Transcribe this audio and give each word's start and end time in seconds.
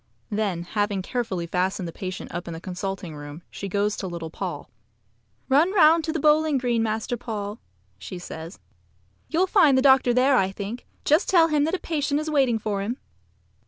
Then, 0.31 0.63
having 0.63 1.03
carefully 1.03 1.45
fastened 1.45 1.87
the 1.87 1.91
patient 1.93 2.33
up 2.33 2.47
in 2.47 2.55
the 2.55 2.59
consulting 2.59 3.13
room, 3.15 3.43
she 3.51 3.69
goes 3.69 3.95
to 3.97 4.07
little 4.07 4.31
Paul. 4.31 4.67
"Run 5.47 5.71
round 5.73 6.03
to 6.05 6.11
the 6.11 6.17
bowling 6.19 6.57
green, 6.57 6.81
Master 6.81 7.15
Paul," 7.15 7.59
says 7.99 8.57
she. 8.59 9.29
"You'll 9.29 9.45
find 9.45 9.77
the 9.77 9.83
doctor 9.83 10.11
there, 10.11 10.37
I 10.37 10.49
think. 10.49 10.87
Just 11.05 11.29
tell 11.29 11.49
him 11.49 11.65
that 11.65 11.75
a 11.75 11.79
patient 11.79 12.19
is 12.19 12.31
waiting 12.31 12.57
for 12.57 12.81
him." 12.81 12.97